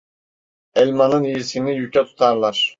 Elmanın 0.75 1.23
iyisini 1.23 1.75
yüke 1.75 2.05
tutarlar. 2.05 2.69